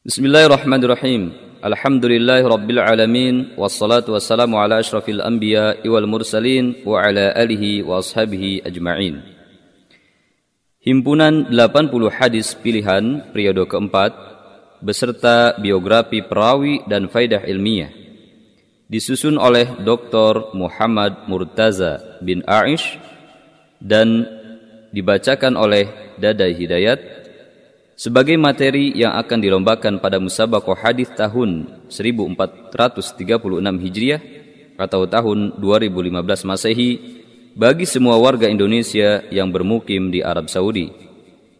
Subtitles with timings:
[0.00, 1.36] Bismillahirrahmanirrahim.
[1.60, 8.64] Alhamdulillahi rabbil alamin wassalatu wassalamu ala asyrafil anbiya wal mursalin wa ala alihi wa ashabihi
[8.64, 9.20] ajma'in.
[10.80, 14.16] Himpunan 80 hadis pilihan periode keempat
[14.80, 17.92] beserta biografi perawi dan faidah ilmiah
[18.88, 20.56] disusun oleh Dr.
[20.56, 22.96] Muhammad Murtaza bin Aish
[23.84, 24.24] dan
[24.96, 27.19] dibacakan oleh Dadai Hidayat
[28.00, 32.72] sebagai materi yang akan dilombakan pada musabaqah hadis tahun 1436
[33.60, 34.20] Hijriah
[34.80, 36.90] atau tahun 2015 Masehi
[37.52, 40.88] bagi semua warga Indonesia yang bermukim di Arab Saudi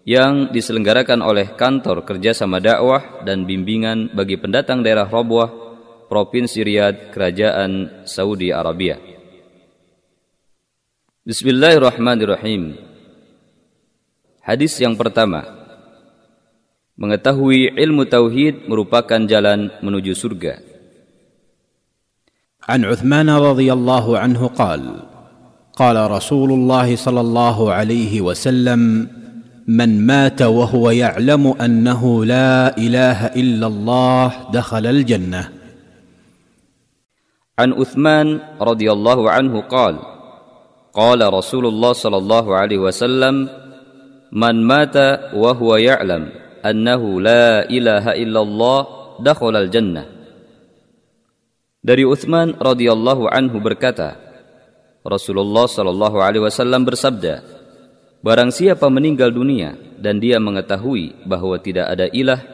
[0.08, 5.52] yang diselenggarakan oleh Kantor Kerjasama Dakwah dan Bimbingan bagi Pendatang Daerah Robuah
[6.08, 8.96] Provinsi Riyadh Kerajaan Saudi Arabia.
[11.20, 12.80] Bismillahirrahmanirrahim.
[14.40, 15.60] Hadis yang pertama
[17.00, 20.70] Mengetahui ilmu tauhid merupakan jalan menuju surga.
[22.70, 24.82] عن عثمان رضي الله عنه قال
[25.74, 29.08] قال رسول الله صلى الله عليه وسلم
[29.66, 35.42] من مات وهو يعلم أنه لا إله إلا الله دخل الجنة
[37.58, 39.98] عن عثمان رضي الله عنه قال
[40.94, 43.48] قال رسول الله صلى الله عليه وسلم
[44.32, 44.96] من مات
[45.34, 48.80] وهو يعلم annahu la ilaha illallah
[49.20, 50.06] dakhalal jannah.
[51.80, 54.20] Dari Uthman radhiyallahu anhu berkata,
[55.00, 57.40] Rasulullah sallallahu alaihi wasallam bersabda,
[58.20, 62.44] Barang siapa meninggal dunia dan dia mengetahui bahwa tidak ada ilah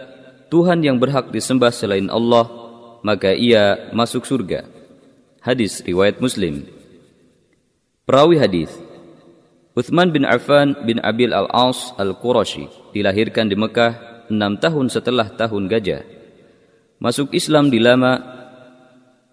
[0.46, 2.46] Tuhan yang berhak disembah selain Allah,
[3.02, 4.62] maka ia masuk surga.
[5.42, 6.70] Hadis riwayat Muslim.
[8.06, 8.70] Perawi hadis
[9.76, 12.64] Uthman bin Affan bin Abil Al-As Al-Qurashi
[12.96, 16.00] dilahirkan di Mekah enam tahun setelah tahun gajah.
[16.96, 18.16] Masuk Islam di lama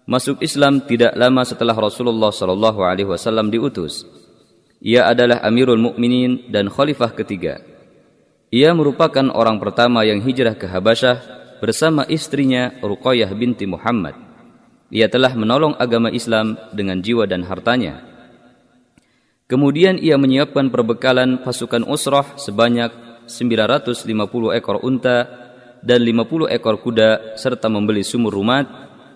[0.04, 4.04] Masuk Islam tidak lama setelah Rasulullah Shallallahu Alaihi Wasallam diutus.
[4.84, 7.64] Ia adalah Amirul Mukminin dan Khalifah ketiga.
[8.52, 11.24] Ia merupakan orang pertama yang hijrah ke Habasyah
[11.64, 14.12] bersama istrinya Ruqayyah binti Muhammad.
[14.92, 18.13] Ia telah menolong agama Islam dengan jiwa dan hartanya
[19.54, 22.90] Kemudian ia menyiapkan perbekalan pasukan usrah sebanyak
[23.30, 24.02] 950
[24.50, 25.30] ekor unta
[25.78, 28.66] dan 50 ekor kuda serta membeli sumur rumat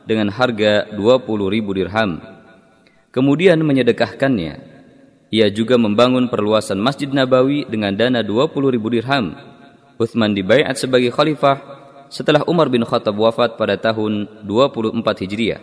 [0.06, 1.02] dengan harga 20
[1.50, 2.22] ribu dirham.
[3.10, 4.78] Kemudian menyedekahkannya.
[5.34, 9.34] Ia juga membangun perluasan Masjid Nabawi dengan dana 20 ribu dirham.
[9.98, 11.58] Uthman dibaiat sebagai khalifah
[12.14, 15.58] setelah Umar bin Khattab wafat pada tahun 24 Hijriah.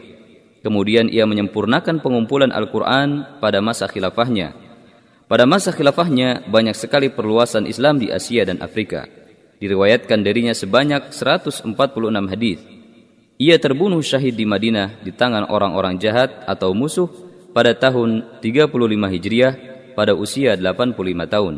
[0.67, 4.64] Kemudian ia menyempurnakan pengumpulan Al-Quran pada masa khilafahnya.
[5.25, 9.09] Pada masa khilafahnya, banyak sekali perluasan Islam di Asia dan Afrika.
[9.57, 11.65] Diriwayatkan darinya sebanyak 146
[12.29, 12.61] hadis.
[13.41, 17.09] Ia terbunuh syahid di Madinah di tangan orang-orang jahat atau musuh
[17.57, 18.69] pada tahun 35
[19.11, 19.53] Hijriah
[19.97, 20.93] pada usia 85
[21.25, 21.55] tahun.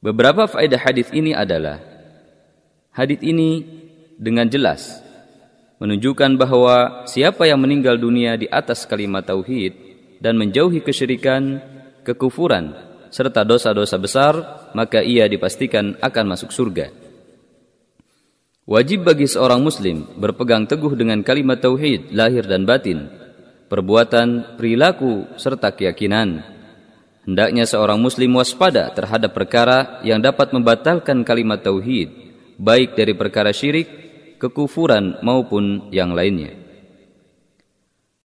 [0.00, 1.82] Beberapa faedah hadis ini adalah
[2.94, 3.64] hadis ini
[4.16, 5.00] dengan jelas
[5.80, 9.72] menunjukkan bahwa siapa yang meninggal dunia di atas kalimat tauhid
[10.20, 11.60] dan menjauhi kesyirikan,
[12.06, 12.74] kekufuran,
[13.10, 14.34] serta dosa-dosa besar,
[14.72, 16.90] maka ia dipastikan akan masuk surga.
[18.70, 23.10] Wajib bagi seorang muslim berpegang teguh dengan kalimat tauhid lahir dan batin,
[23.66, 26.46] perbuatan, perilaku, serta keyakinan.
[27.26, 32.14] Hendaknya seorang muslim waspada terhadap perkara yang dapat membatalkan kalimat tauhid,
[32.62, 33.90] baik dari perkara syirik
[34.38, 36.59] kekufuran maupun yang lainnya.